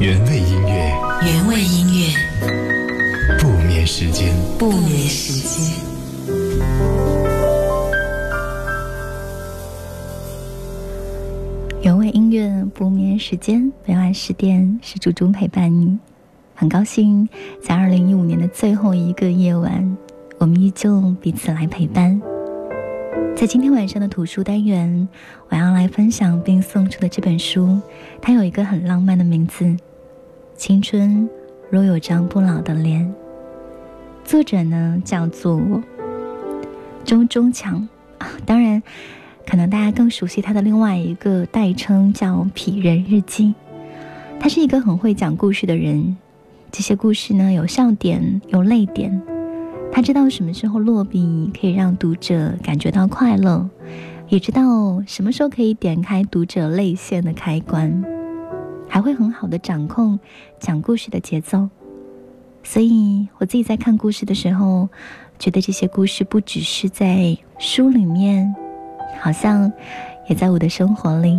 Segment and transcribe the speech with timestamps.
[0.00, 0.94] 原味音乐，
[1.26, 5.76] 原味音乐，不眠时间，不眠时间。
[11.82, 15.98] 原味音乐，不眠时间，每晚十点是猪猪陪伴你。
[16.54, 17.28] 很高兴
[17.62, 19.98] 在二零一五年的最后一个夜晚，
[20.38, 22.18] 我们依旧彼此来陪伴。
[23.36, 25.06] 在今天晚上的图书单元，
[25.50, 27.78] 我要来分享并送出的这本书，
[28.22, 29.64] 它有一个很浪漫的名字，
[30.60, 31.26] 《青春
[31.70, 33.02] 若有张不老的脸》。
[34.26, 35.82] 作者呢叫做
[37.02, 37.88] 周中强
[38.18, 38.82] 啊，当然，
[39.46, 43.46] 可能大家更熟悉他的另外一个代称叫《痞人日记》。
[44.38, 46.18] 他是一个很会讲故事的人，
[46.70, 49.18] 这些故事呢有笑点，有泪点。
[49.90, 53.66] 他知道什么时候落笔可以让读者感觉到快乐，
[54.28, 58.04] 也知道什么时候可以点开读者泪腺的开关，
[58.90, 60.18] 还会很好的掌控
[60.58, 61.68] 讲故事的节奏。
[62.64, 64.88] 所以我自己在看故事的时候，
[65.38, 68.54] 觉得这些故事不只是在书里面，
[69.20, 69.72] 好像
[70.28, 71.38] 也在我的生活里。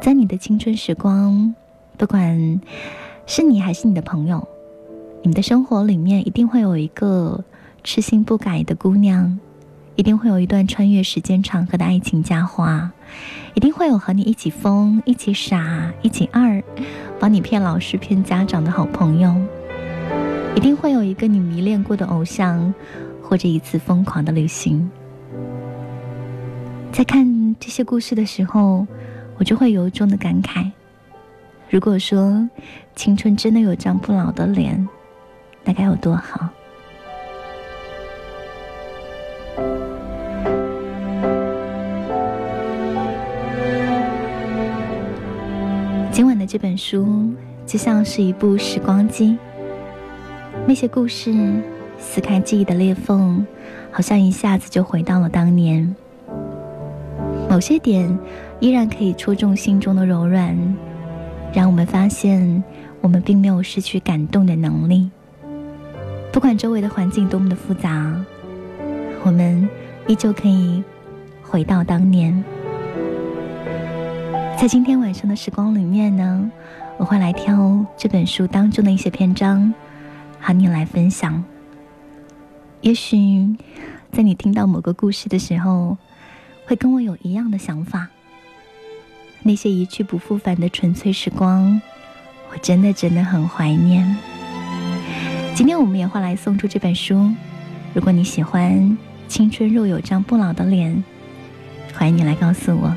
[0.00, 1.54] 在你的青春时光，
[1.98, 2.60] 不管
[3.26, 4.46] 是你还是你的朋友。
[5.22, 7.44] 你们的生活里面一定会有一个
[7.82, 9.38] 痴心不改的姑娘，
[9.96, 12.92] 一定会有一段穿越时间长河的爱情佳话，
[13.54, 16.62] 一定会有和你一起疯、一起傻、一起二，
[17.18, 19.34] 帮你骗老师、骗家长的好朋友，
[20.56, 22.72] 一定会有一个你迷恋过的偶像，
[23.22, 24.90] 或者一次疯狂的旅行。
[26.92, 28.86] 在看这些故事的时候，
[29.38, 30.70] 我就会由衷的感慨：
[31.68, 32.48] 如果说
[32.94, 34.88] 青春真的有张不老的脸。
[35.66, 36.46] 那该有多好！
[46.54, 47.32] 这本书
[47.66, 49.36] 就像是一部时光机，
[50.68, 51.34] 那些故事
[51.98, 53.44] 撕开记忆的裂缝，
[53.90, 55.96] 好像一下子就回到了当年。
[57.50, 58.16] 某些点
[58.60, 60.56] 依然可以戳中心中的柔软，
[61.52, 62.62] 让我们发现
[63.00, 65.10] 我们并没有失去感动的能力。
[66.30, 68.14] 不管周围的环境多么的复杂，
[69.24, 69.68] 我们
[70.06, 70.84] 依旧可以
[71.42, 72.44] 回到当年。
[74.56, 76.50] 在今天晚上的时光里面呢，
[76.96, 79.74] 我会来挑这本书当中的一些篇章，
[80.40, 81.44] 和你来分享。
[82.80, 83.56] 也许
[84.10, 85.98] 在你听到某个故事的时候，
[86.64, 88.08] 会跟我有一样的想法。
[89.42, 91.80] 那些一去不复返的纯粹时光，
[92.50, 94.16] 我真的真的很怀念。
[95.54, 97.30] 今天我们也会来送出这本书。
[97.92, 98.72] 如果你喜欢
[99.28, 101.04] 《青春若有张不老的脸》，
[101.98, 102.96] 欢迎你来告诉我，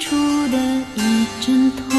[0.00, 0.16] 出
[0.48, 0.56] 的
[0.96, 1.89] 一阵痛。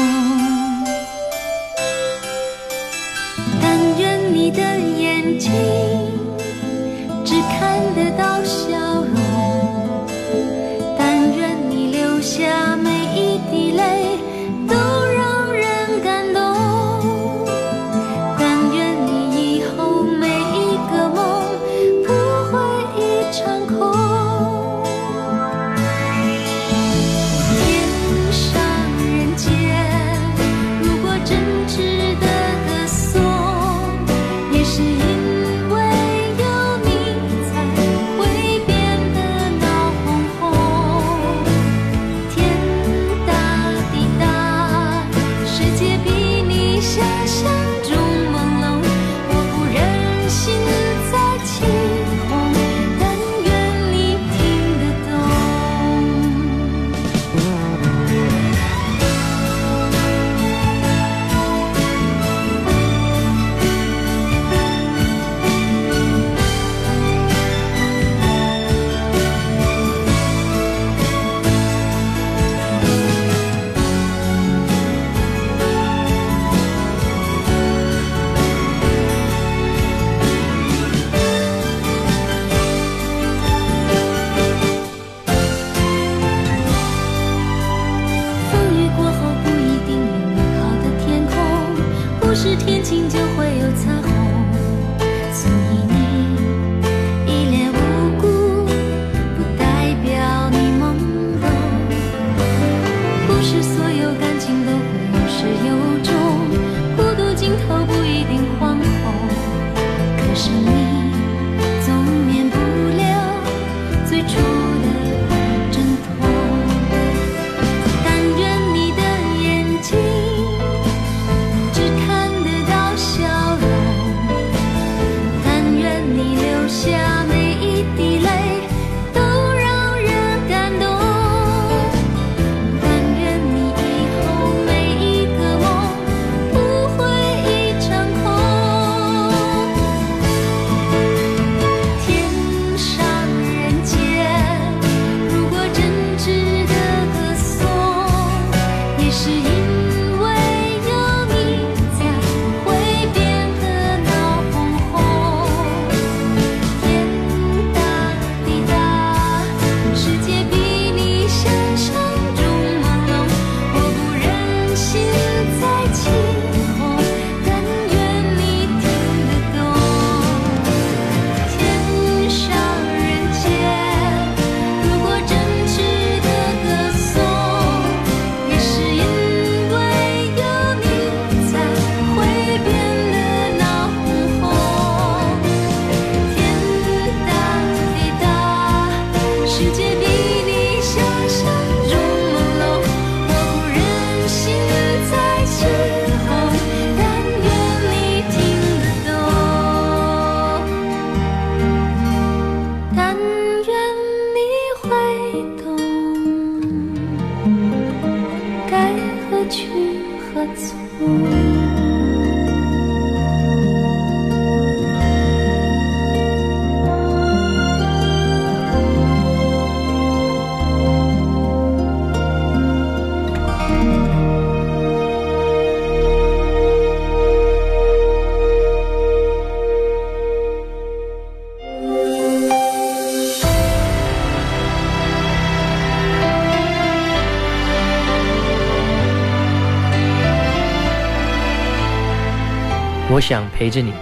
[243.14, 243.92] 我想陪着你，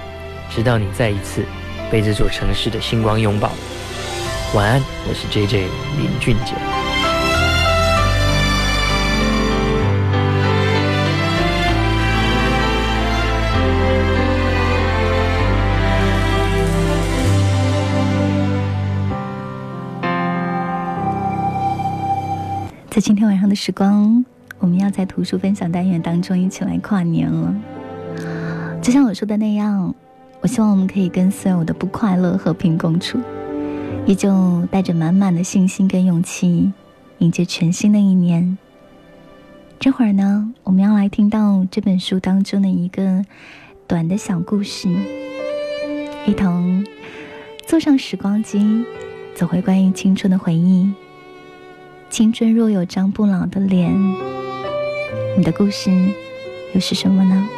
[0.48, 1.44] 直到你再一次
[1.90, 3.50] 被这座城市的星光拥抱。
[4.54, 5.66] 晚安，我是 J J
[5.98, 6.54] 林俊杰。
[22.88, 24.24] 在今天晚上的时光，
[24.60, 27.52] 我们要在图书分享单元当中一起来跨年了。
[28.82, 29.94] 就像我说的那样，
[30.40, 33.18] 我希望我们可以跟所有的不快乐和平共处，
[34.06, 36.72] 依旧带着满满的信心跟勇气，
[37.18, 38.56] 迎接全新的一年。
[39.78, 43.24] 这会儿呢，我们要来听到这本书当中的一个
[43.86, 44.88] 短的小故事，
[46.26, 46.84] 一同
[47.66, 48.84] 坐上时光机，
[49.34, 50.90] 走回关于青春的回忆。
[52.08, 53.94] 青春若有张不老的脸，
[55.36, 55.90] 你的故事
[56.74, 57.48] 又是什么呢？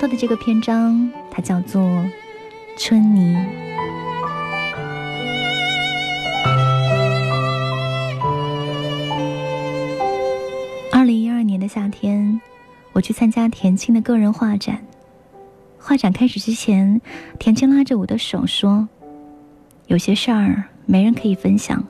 [0.00, 1.82] 到的这个篇章，它叫做
[2.78, 3.36] 《春泥》。
[10.90, 12.40] 二零一二年的夏天，
[12.94, 14.82] 我去参加田青的个人画展。
[15.78, 17.02] 画展开始之前，
[17.38, 18.88] 田青拉着我的手说
[19.86, 21.84] ：“有些事儿没人可以分享，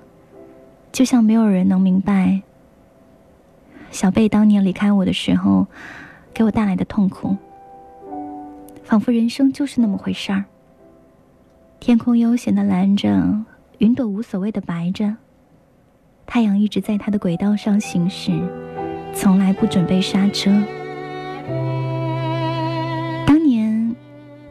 [0.90, 2.42] 就像没有人能明白
[3.92, 5.68] 小贝当年离开我的时候
[6.34, 7.36] 给我带来的痛苦。”
[8.90, 10.44] 仿佛人生就是那么回事儿。
[11.78, 13.44] 天空悠闲的蓝着，
[13.78, 15.14] 云朵无所谓的白着。
[16.26, 18.32] 太阳一直在它的轨道上行驶，
[19.14, 20.50] 从来不准备刹车。
[23.24, 23.94] 当年，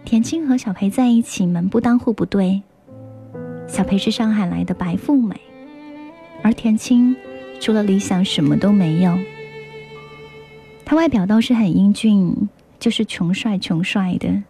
[0.06, 2.62] 田青和小裴在一起门不当户不对。
[3.68, 5.36] 小裴是上海来的白富美，
[6.42, 7.14] 而田青
[7.60, 9.20] 除了理想什么都没有。
[10.86, 12.48] 他外表倒是很英俊。
[12.80, 14.42] 就是穷帅穷帅的，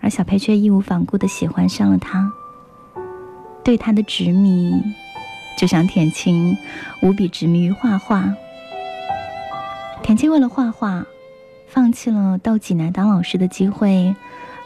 [0.00, 2.30] 而小裴却义无反顾的喜欢上了他。
[3.64, 4.82] 对他的执迷，
[5.56, 6.54] 就像田青
[7.00, 8.34] 无比执迷于画画。
[10.02, 11.06] 田青为了画画，
[11.68, 14.14] 放弃了到济南当老师的机会，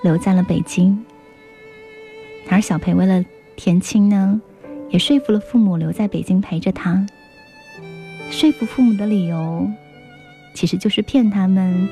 [0.03, 1.07] 留在了北京。
[2.51, 3.25] 而小裴为了
[3.55, 4.41] 田青呢，
[4.91, 7.07] 也说服了父母留在北京陪着他。
[8.29, 9.71] 说服父母的理由。
[10.59, 11.89] 其实就是骗他们，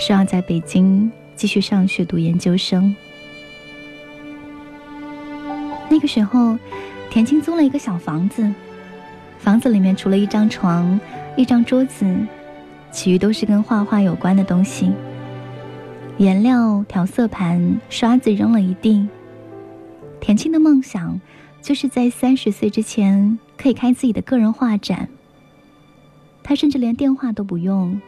[0.00, 2.96] 说要在北京继续上学读研究生。
[5.90, 6.58] 那个时候，
[7.10, 8.50] 田青租了一个小房子，
[9.38, 10.98] 房子里面除了一张床、
[11.36, 12.06] 一张桌子，
[12.90, 14.90] 其余都是跟画画有关的东西。
[16.16, 19.06] 颜料、调色盘、刷子扔了一地。
[20.20, 21.20] 田青的梦想，
[21.60, 25.06] 就是在三十岁之前可以开自己的个人画展。
[26.48, 28.00] 他甚至连电话都不用，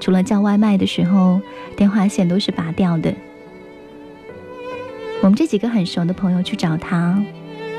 [0.00, 1.38] 除了叫外卖的时候，
[1.76, 3.14] 电话线都是拔掉的。
[5.22, 7.22] 我们这几个很熟的朋友去找他，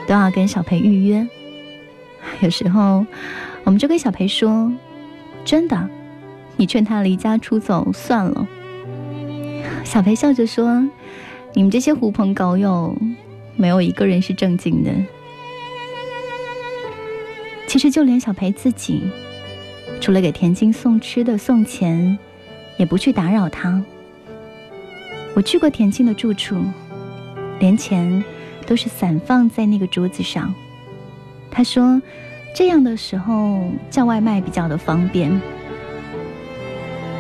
[0.08, 1.27] 都要跟小裴预约。
[2.42, 3.03] 有时候，
[3.63, 4.72] 我们就跟小裴说
[5.44, 5.89] ：“真的，
[6.56, 8.48] 你劝他离家出走算了。”
[9.84, 10.88] 小裴笑着说
[11.56, 12.96] ：“你们这些狐朋狗友，
[13.56, 14.92] 没有一个人是正经的。”
[17.65, 19.01] 其实就连小裴自己，
[20.03, 22.19] 除了给田青送吃的、送钱，
[22.75, 23.81] 也不去打扰他。
[25.33, 26.62] 我去过田青的住处，
[27.57, 28.22] 连钱
[28.67, 30.53] 都是散放在那个桌子上。
[31.50, 32.01] 他说，
[32.53, 35.31] 这样的时候叫外卖比较的方便。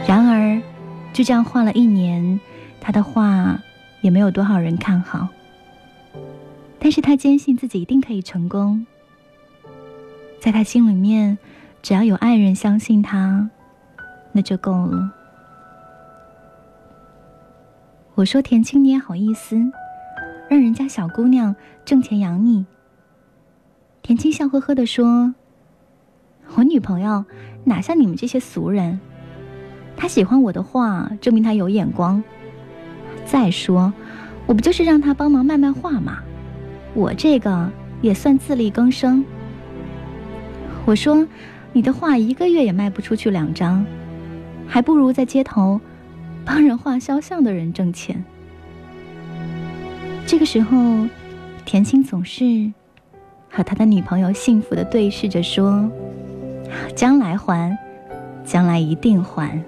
[0.05, 0.61] 然而，
[1.13, 2.37] 就这样画了一年，
[2.81, 3.61] 他的画
[4.01, 5.29] 也没有多少人看好。
[6.79, 8.85] 但是他坚信自己一定可以成功。
[10.41, 11.37] 在他心里面，
[11.83, 13.49] 只要有爱人相信他，
[14.31, 15.11] 那就够了。
[18.15, 19.57] 我说：“田青，你也好意思，
[20.49, 22.65] 让人家小姑娘挣钱养你？”
[24.01, 25.35] 田青笑呵呵的说
[26.55, 27.25] ：“我女朋友
[27.65, 29.01] 哪像你们这些俗人？
[29.97, 32.23] 她喜欢我的画，证明她有眼光。
[33.25, 33.91] 再说，
[34.45, 36.19] 我不就是让她帮忙卖卖画吗？
[36.93, 37.69] 我这个
[38.01, 39.25] 也算自力更生。”
[40.85, 41.27] 我说
[41.73, 43.85] ：“你的画一个月也卖不出去两张，
[44.67, 45.81] 还不如在街头
[46.45, 48.23] 帮人画肖像的人挣钱。”
[50.25, 51.07] 这个时候，
[51.65, 52.71] 田青总是
[53.49, 55.89] 和他的女朋友幸福的对视着说
[56.95, 57.75] ：“将来还，
[58.45, 59.59] 将来一定还。”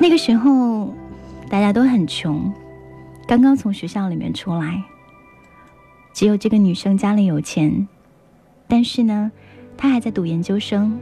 [0.00, 0.94] 那个时候，
[1.48, 2.52] 大家都很穷，
[3.26, 4.80] 刚刚从学校里面出来。
[6.12, 7.88] 只有这个女生家里有钱，
[8.66, 9.30] 但是呢，
[9.76, 10.98] 她还在读研究生。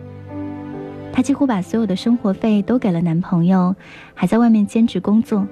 [1.12, 3.74] 她几乎把所有的生活费都给了男朋友，
[4.14, 5.46] 还在外面兼职工作。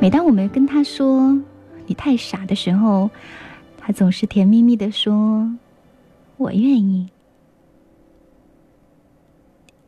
[0.00, 1.38] 每当我们跟她说
[1.86, 3.10] “你太傻”的时候，
[3.78, 5.50] 她总是甜蜜蜜的说
[6.36, 7.08] ：“我愿意。”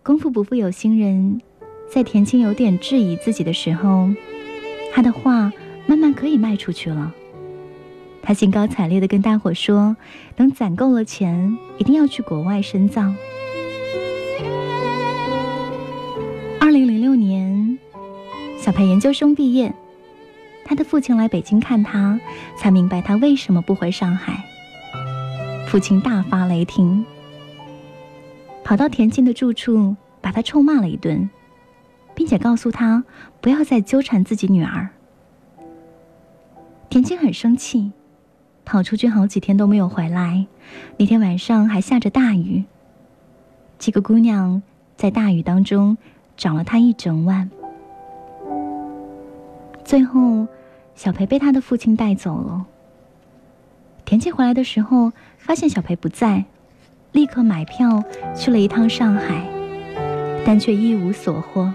[0.02, 1.40] 功夫不负有心人，
[1.92, 4.08] 在田青有点质疑自己的时候，
[4.92, 5.52] 他的画
[5.86, 7.14] 慢慢可以卖出去了。
[8.22, 9.96] 他兴高采烈地跟大伙说
[10.36, 13.02] ：“等攒够了钱，一定要去国外深造。”
[16.60, 17.78] 二零零六年，
[18.58, 19.74] 小培研究生毕业，
[20.64, 22.20] 他的父亲来北京看他，
[22.56, 24.44] 才明白他为什么不回上海。
[25.66, 27.04] 父亲大发雷霆，
[28.62, 31.28] 跑到田青的住处，把他臭骂了一顿，
[32.14, 33.02] 并且告诉他
[33.40, 34.90] 不要再纠缠自己女儿。
[36.88, 37.90] 田青很生气。
[38.70, 40.46] 跑出去好几天都没有回来，
[40.96, 42.62] 那天晚上还下着大雨。
[43.80, 44.62] 几个姑娘
[44.96, 45.98] 在大雨当中
[46.36, 47.50] 找了他一整晚，
[49.84, 50.46] 最后
[50.94, 52.64] 小裴被他的父亲带走了。
[54.04, 56.44] 田七回来的时候发现小裴不在，
[57.10, 58.04] 立刻买票
[58.36, 59.50] 去了一趟上海，
[60.46, 61.74] 但却一无所获。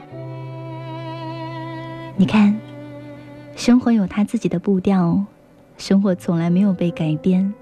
[2.15, 2.57] 你看，
[3.57, 5.25] 生活有他自己的步调。
[5.77, 7.53] 生活从来没有被改变。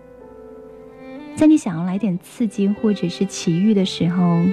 [1.36, 4.44] 在你想要来点刺激或者是奇遇的时候，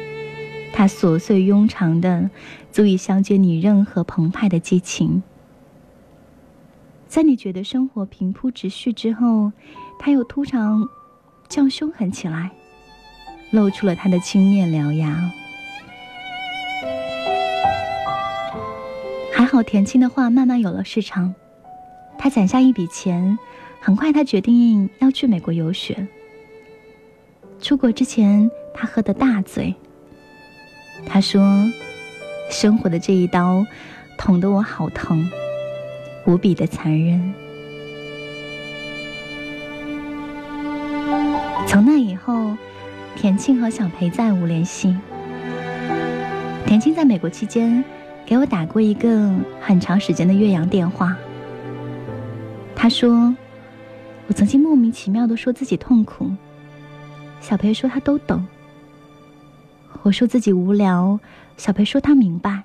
[0.73, 2.31] 它琐碎庸常的，
[2.73, 5.23] 足以消解你任何澎湃的激情。
[7.07, 9.52] 在你觉得生活平铺直叙之后，
[9.99, 10.88] 它又突然
[11.49, 12.52] 降凶狠起来，
[13.50, 15.31] 露出了它的青面獠牙。
[19.35, 21.35] 还好田青的话慢慢有了市场，
[22.23, 23.39] 他攒下一笔钱。
[23.81, 26.07] 很快，他决定要去美国游学。
[27.62, 29.75] 出国之前，他喝的大醉。
[31.07, 31.41] 他说
[32.53, 33.65] ：“生活的这一刀，
[34.19, 35.27] 捅得我好疼，
[36.27, 37.33] 无比的残忍。”
[41.67, 42.55] 从那以后，
[43.17, 44.95] 田庆和小裴再无联系。
[46.67, 47.83] 田青在美国期间，
[48.27, 51.17] 给我打过一个很长时间的岳阳电话。
[52.80, 53.37] 他说。
[54.26, 56.30] 我曾经莫名其妙的说自己痛苦，
[57.40, 58.46] 小裴说他都懂。
[60.02, 61.18] 我说自己无聊，
[61.56, 62.62] 小裴说他明白。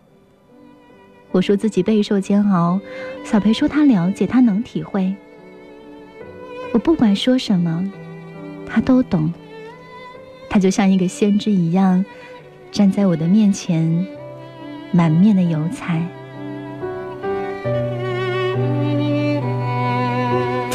[1.31, 2.79] 我说自己备受煎熬，
[3.23, 5.15] 小裴说他了解，他能体会。
[6.71, 7.91] 我不管说什么，
[8.67, 9.33] 他都懂。
[10.47, 12.05] 他就像一个先知一样，
[12.71, 14.05] 站在我的面前，
[14.91, 16.07] 满面的油彩。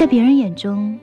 [0.00, 0.98] 在别人眼中，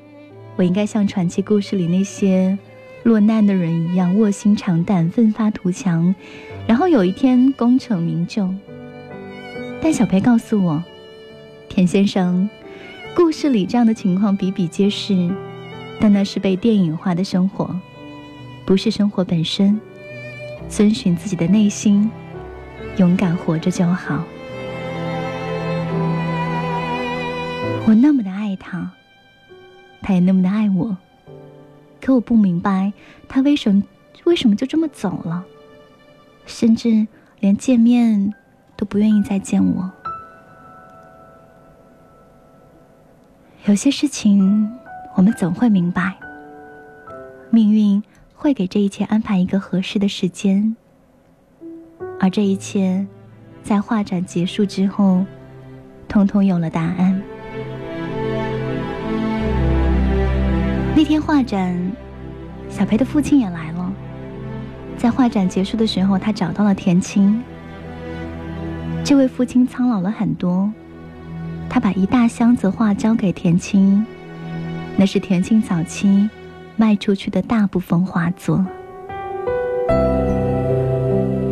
[0.55, 2.57] 我应该像传奇故事里那些
[3.03, 6.15] 落难的人一样卧薪尝胆、奋发图强，
[6.65, 8.51] 然后有一天功成名就。
[9.79, 10.83] 但小裴告诉我，
[11.69, 12.49] 田先生，
[13.15, 15.29] 故事里这样的情况比比皆是，
[15.99, 17.79] 但那是被电影化的生活，
[18.65, 19.79] 不是生活本身。
[20.67, 22.09] 遵循自己的内心，
[22.97, 24.23] 勇敢活着就好。
[27.89, 28.91] 我那么的爱他，
[30.01, 30.97] 他也那么的爱我。
[32.01, 32.93] 可我不明白，
[33.27, 33.83] 他为什么
[34.25, 35.43] 为什么就这么走了，
[36.45, 37.07] 甚至
[37.39, 38.33] 连见面
[38.75, 39.91] 都不愿意再见我。
[43.65, 44.71] 有些事情，
[45.15, 46.15] 我们总会明白，
[47.49, 48.01] 命运
[48.33, 50.75] 会给这一切安排一个合适的时间，
[52.19, 53.05] 而这一切，
[53.63, 55.25] 在画展结束之后，
[56.07, 57.21] 通通有了答案。
[61.07, 61.73] 天画展，
[62.69, 63.93] 小裴的父亲也来了。
[64.97, 67.41] 在画展结束的时候，他找到了田青。
[69.05, 70.69] 这位父亲苍老了很多，
[71.69, 74.05] 他把一大箱子画交给田青，
[74.97, 76.29] 那是田青早期
[76.75, 78.65] 卖出去的大部分画作。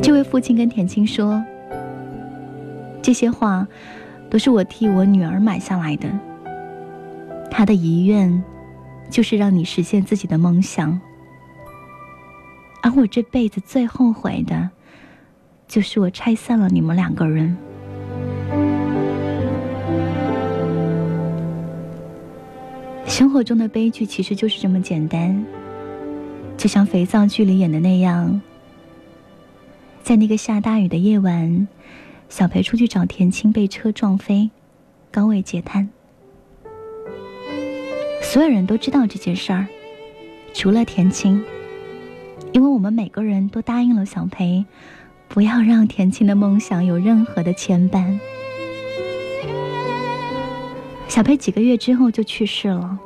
[0.01, 1.41] 这位父亲跟田青说
[3.01, 3.65] ：“这些画
[4.29, 6.09] 都是我替我女儿买下来的，
[7.49, 8.43] 她的遗愿。”
[9.09, 10.99] 就是让你实现自己的梦想，
[12.81, 14.69] 而我这辈子最后悔的，
[15.67, 17.55] 就是我拆散了你们两个人。
[23.05, 25.45] 生活中的悲剧其实就是这么简单，
[26.57, 28.41] 就像肥皂剧里演的那样，
[30.03, 31.67] 在那个下大雨的夜晚，
[32.27, 34.49] 小裴出去找田青，被车撞飞，
[35.11, 35.94] 高位截瘫。
[38.25, 39.65] 所有人都知道这件事儿，
[40.53, 41.41] 除了田青，
[42.51, 44.65] 因为我们每个人都答应了小裴，
[45.29, 48.19] 不要让田青的梦想有任何的牵绊。
[51.07, 52.99] 小裴几个月之后就去世了，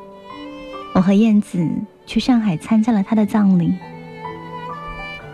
[0.96, 1.64] 我和燕子
[2.08, 3.72] 去上海参加了他的葬礼。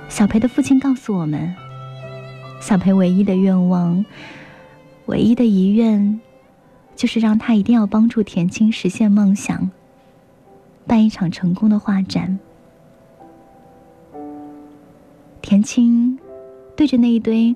[0.10, 1.56] 小裴的父亲告诉我们，
[2.60, 4.04] 小裴唯一的愿望，
[5.06, 6.19] 唯一的遗愿，
[6.95, 9.69] 就是让他一定要帮助田青实现梦想。
[10.88, 12.38] 办一场成功的画展。
[15.41, 16.19] 田青
[16.75, 17.55] 对着那一堆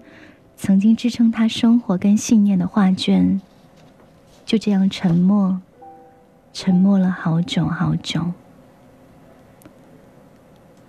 [0.57, 3.39] 曾经支撑他生活跟信念的画卷，
[4.45, 5.61] 就这样沉默，
[6.53, 8.31] 沉默了好久好久。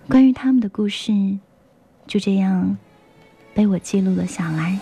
[0.09, 1.13] 关于他们的故事，
[2.07, 2.77] 就这样
[3.53, 4.79] 被我记录了下来。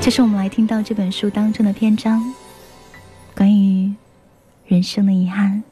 [0.00, 2.22] 这是我们来听到这本书当中的篇章，
[3.36, 3.92] 关于
[4.66, 5.62] 人生的遗憾。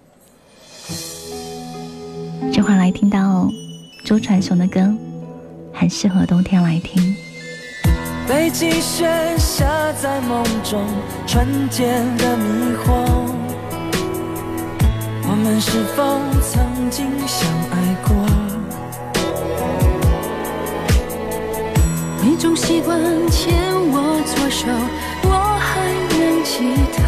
[2.52, 3.48] 这会儿来听到
[4.04, 4.94] 周传雄的歌，
[5.72, 7.16] 很适合冬天来听。
[8.28, 9.06] 北极雪
[9.38, 10.84] 下在梦中，
[11.26, 11.86] 纯洁
[12.18, 12.92] 的迷惑。
[15.28, 18.45] 我们是否曾经相爱过？
[22.38, 23.56] 总习惯牵
[23.90, 24.68] 我左手，
[25.22, 25.68] 我还
[26.18, 26.52] 能记
[26.92, 26.98] 得。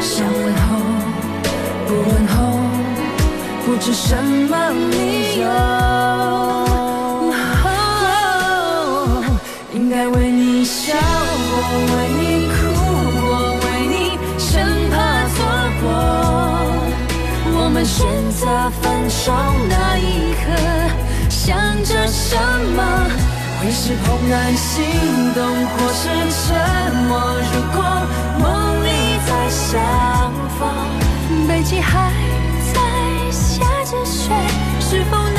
[0.00, 0.68] 想问候，
[1.86, 2.34] 不问候，
[3.66, 4.14] 不知什
[4.48, 4.54] 么
[4.90, 4.94] 理
[5.40, 5.42] 由。
[9.74, 11.54] 应该为你笑过，
[11.92, 12.56] 为你哭
[13.26, 13.30] 过，
[13.64, 14.50] 为你生
[14.90, 14.94] 怕
[15.34, 15.36] 错
[15.82, 15.84] 过。
[17.60, 18.40] 我们选择
[18.80, 19.32] 分手
[19.68, 20.44] 那一刻，
[21.28, 21.50] 想
[21.82, 22.36] 着什
[22.76, 22.80] 么？
[23.62, 24.84] 会是怦然心
[25.34, 27.16] 动，或是沉默？
[27.54, 27.84] 如果
[28.40, 28.88] 梦里
[29.24, 29.80] 再相
[30.58, 30.68] 逢，
[31.46, 32.10] 北极还
[32.74, 32.80] 在
[33.30, 34.32] 下着雪，
[34.80, 35.36] 是否能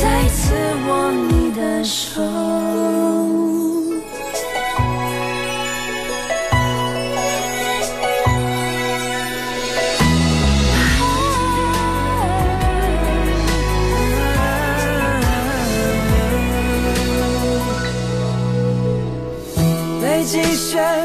[0.00, 0.54] 再次
[0.88, 3.35] 握你的手？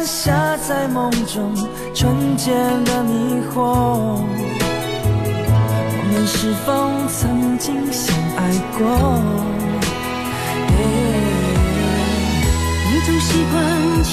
[0.06, 1.54] 下在梦中，
[1.94, 2.52] 纯洁
[2.86, 4.22] 的迷惑。
[5.98, 6.68] 我们是否
[7.08, 8.40] 曾经相爱
[8.78, 8.80] 过？
[12.88, 13.54] 你总习惯
[14.04, 14.10] 牵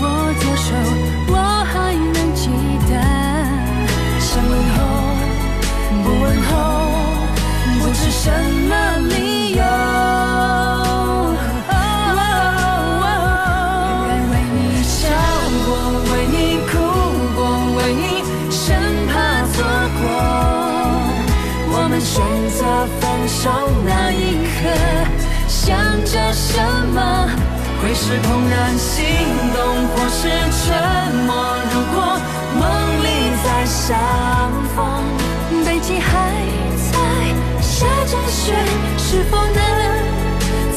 [0.00, 0.02] 我
[0.40, 0.66] 左手，
[1.28, 2.40] 我还能记
[2.88, 2.92] 得。
[4.20, 4.76] 想问候，
[6.04, 6.52] 不问候，
[7.80, 8.24] 不知什
[8.68, 8.72] 么
[22.28, 23.48] 选择分手
[23.86, 24.68] 那一刻，
[25.48, 26.60] 想着什
[26.92, 27.26] 么？
[27.80, 29.06] 会是怦然心
[29.54, 30.66] 动，或是沉
[31.24, 31.32] 默？
[31.72, 32.20] 如果
[32.60, 32.62] 梦
[33.02, 33.06] 里
[33.42, 33.96] 再相
[34.76, 35.02] 逢，
[35.64, 36.12] 北极还
[36.92, 36.94] 在
[37.62, 38.52] 下着雪，
[38.98, 39.56] 是否能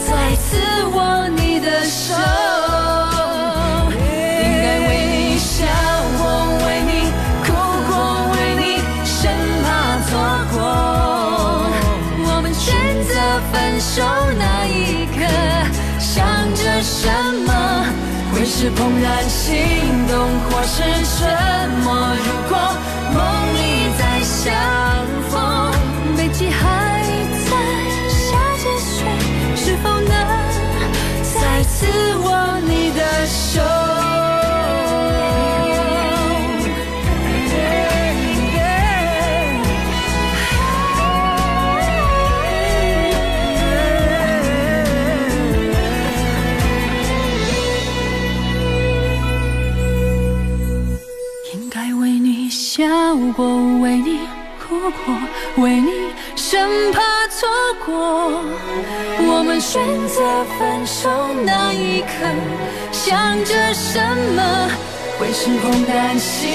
[0.08, 0.58] 再次
[0.94, 2.61] 握你的手？
[13.94, 14.02] 手
[14.40, 15.20] 那一刻，
[16.00, 16.26] 想
[16.56, 17.10] 着什
[17.46, 17.52] 么，
[18.32, 19.52] 会是怦然心
[20.08, 20.18] 动
[20.50, 21.94] 或是沉默？
[22.24, 22.58] 如果
[23.14, 23.20] 梦
[23.54, 24.56] 里再相
[25.30, 25.36] 逢，
[26.16, 27.04] 北极还
[27.50, 27.52] 在
[28.08, 29.04] 下着雪，
[29.58, 30.10] 是否能
[31.34, 31.86] 再次
[32.24, 32.61] 望？
[55.62, 55.92] 为你
[56.36, 57.48] 生怕错
[57.86, 57.94] 过。
[59.20, 61.10] 我们选择分手
[61.46, 62.08] 那一刻，
[62.92, 64.00] 想着什
[64.36, 64.70] 么？
[65.20, 66.50] 会是怦然心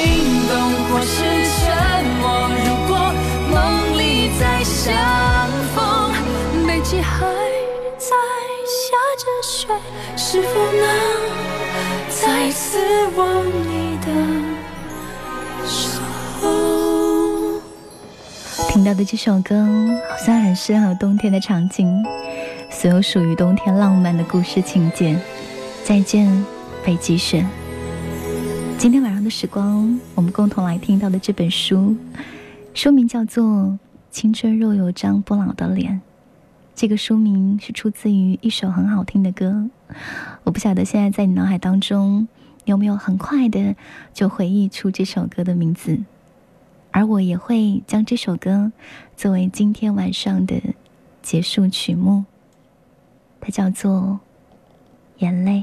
[0.49, 0.53] 动，
[0.91, 1.23] 或是
[1.55, 2.51] 沉默？
[2.65, 2.91] 如果
[3.49, 4.93] 梦里再相
[5.73, 6.13] 逢，
[6.67, 7.27] 北极还
[7.97, 8.11] 在
[8.67, 9.69] 下着雪，
[10.17, 10.85] 是否能
[12.09, 12.79] 再次
[13.15, 14.36] 握你的？
[18.57, 19.67] 听到的这首歌
[20.09, 22.03] 好像很适合冬天的场景，
[22.71, 25.19] 所有属于冬天浪漫的故事情节。
[25.85, 26.27] 再见，
[26.83, 27.47] 北极雪。
[28.79, 31.95] 今天晚上的时光，我们共同来听到的这本书，
[32.73, 33.45] 书名叫做
[34.11, 35.93] 《青春若有张不老的脸》。
[36.75, 39.69] 这个书名是出自于一首很好听的歌，
[40.45, 42.27] 我不晓得现在在你脑海当中
[42.65, 43.77] 有没有很快的
[44.15, 45.99] 就回忆出这首歌的名字。
[46.97, 48.73] 而我也会将这首歌
[49.19, 50.55] 作为今天晚上的
[51.21, 52.25] 结束曲目，
[53.39, 54.19] 它叫做
[55.23, 55.63] 《眼泪》。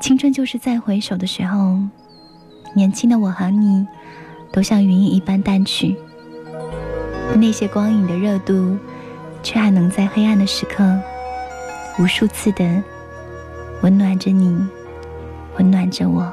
[0.00, 1.80] 青春就是在回首的时候，
[2.76, 3.84] 年轻的我和你
[4.52, 5.96] 都像云一般淡去，
[7.34, 8.78] 那些光影的热度，
[9.42, 10.96] 却还能在黑暗的时刻，
[11.98, 12.84] 无数次的
[13.82, 14.64] 温暖着你，
[15.56, 16.32] 温暖着我。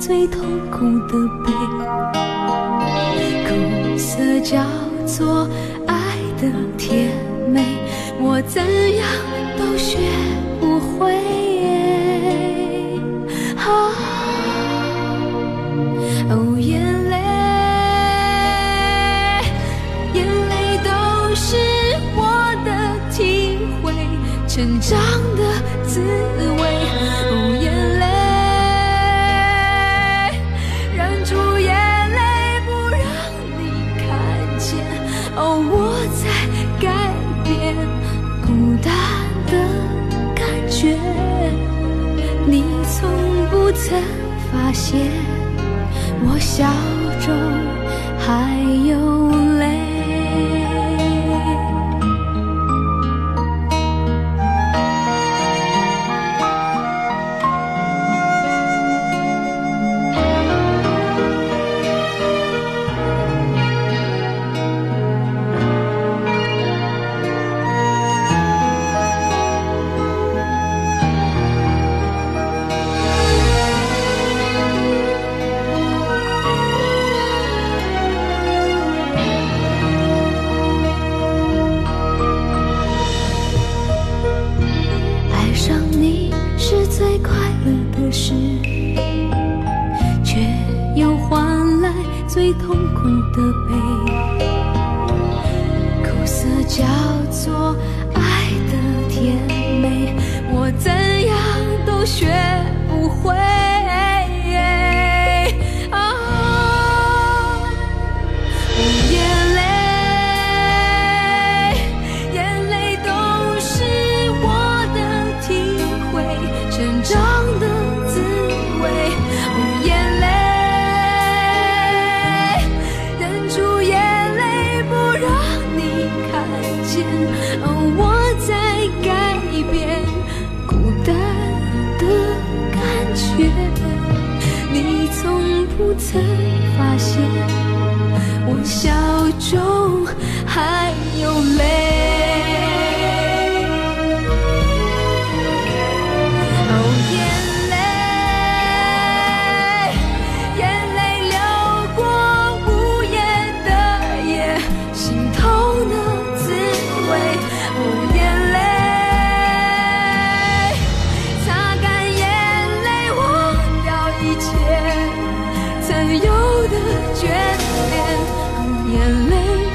[0.00, 1.12] 最痛苦的
[1.44, 1.52] 悲。
[3.46, 4.64] 苦涩叫
[5.06, 5.46] 做
[5.86, 7.12] 爱的甜
[7.52, 7.62] 美，
[8.18, 8.62] 我怎
[8.96, 9.06] 样
[9.58, 9.98] 都学
[10.58, 11.12] 不会。
[13.56, 13.92] 啊，
[44.90, 45.19] 结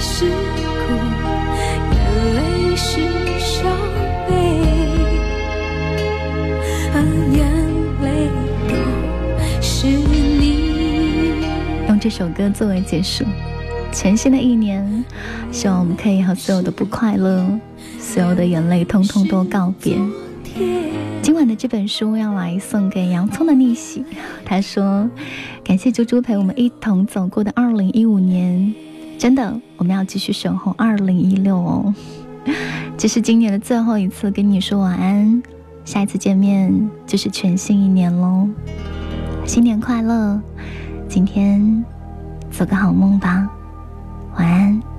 [0.08, 0.34] 是苦，
[1.92, 1.98] 眼
[2.36, 3.02] 泪是
[3.40, 3.66] 伤
[4.30, 4.34] 悲，
[6.94, 6.96] 啊，
[7.34, 7.38] 眼
[8.04, 8.30] 泪
[8.70, 8.72] 都
[9.62, 11.44] 是你。
[11.88, 13.26] 用这首歌作为结束。
[13.92, 15.04] 全新的一年，
[15.52, 17.44] 希望我们可以和所有的不快乐、
[18.00, 19.98] 所有的眼泪，通通都告别。
[21.24, 24.06] 今晚的这本书要来送给洋葱的逆袭。
[24.46, 25.10] 他说
[25.66, 28.76] ：“感谢猪猪陪我们一同走过的2015年，
[29.18, 31.94] 真的们要继续守候二零一六哦。
[32.98, 35.44] 这是今年的最后一次跟你说晚安，
[35.84, 38.48] 下一次见面就是全新一年喽。
[39.46, 40.42] 新年快乐！
[41.08, 41.86] 今天
[42.52, 43.50] 做个好梦吧。”
[44.38, 44.95] 晚安。